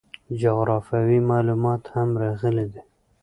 [0.41, 2.81] جغرافیوي معلومات هم راغلي دي.